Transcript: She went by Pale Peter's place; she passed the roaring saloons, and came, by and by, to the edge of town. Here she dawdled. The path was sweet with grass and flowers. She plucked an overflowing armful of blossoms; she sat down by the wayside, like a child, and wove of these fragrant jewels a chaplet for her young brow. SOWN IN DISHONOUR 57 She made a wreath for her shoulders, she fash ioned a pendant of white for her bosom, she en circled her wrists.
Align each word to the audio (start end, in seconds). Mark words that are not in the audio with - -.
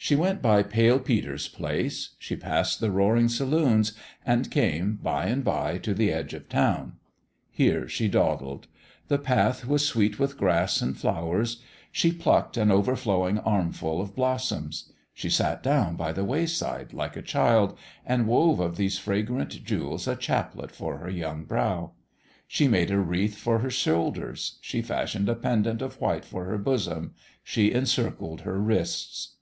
She 0.00 0.14
went 0.14 0.40
by 0.40 0.62
Pale 0.62 1.00
Peter's 1.00 1.48
place; 1.48 2.10
she 2.20 2.36
passed 2.36 2.78
the 2.78 2.92
roaring 2.92 3.28
saloons, 3.28 3.94
and 4.24 4.48
came, 4.48 4.94
by 5.02 5.26
and 5.26 5.42
by, 5.42 5.78
to 5.78 5.92
the 5.92 6.12
edge 6.12 6.34
of 6.34 6.48
town. 6.48 6.92
Here 7.50 7.88
she 7.88 8.06
dawdled. 8.06 8.68
The 9.08 9.18
path 9.18 9.64
was 9.66 9.84
sweet 9.84 10.20
with 10.20 10.38
grass 10.38 10.80
and 10.80 10.96
flowers. 10.96 11.60
She 11.90 12.12
plucked 12.12 12.56
an 12.56 12.70
overflowing 12.70 13.38
armful 13.40 14.00
of 14.00 14.14
blossoms; 14.14 14.92
she 15.12 15.28
sat 15.28 15.64
down 15.64 15.96
by 15.96 16.12
the 16.12 16.24
wayside, 16.24 16.92
like 16.92 17.16
a 17.16 17.20
child, 17.20 17.76
and 18.06 18.28
wove 18.28 18.60
of 18.60 18.76
these 18.76 18.98
fragrant 18.98 19.64
jewels 19.64 20.06
a 20.06 20.14
chaplet 20.14 20.70
for 20.70 20.98
her 20.98 21.10
young 21.10 21.42
brow. 21.44 21.90
SOWN 22.48 22.66
IN 22.66 22.70
DISHONOUR 22.72 22.80
57 22.80 22.80
She 22.80 22.80
made 22.86 22.90
a 22.92 23.00
wreath 23.00 23.36
for 23.36 23.58
her 23.58 23.70
shoulders, 23.70 24.58
she 24.60 24.80
fash 24.80 25.16
ioned 25.16 25.26
a 25.28 25.34
pendant 25.34 25.82
of 25.82 26.00
white 26.00 26.24
for 26.24 26.44
her 26.44 26.56
bosom, 26.56 27.14
she 27.42 27.74
en 27.74 27.84
circled 27.84 28.42
her 28.42 28.60
wrists. 28.60 29.34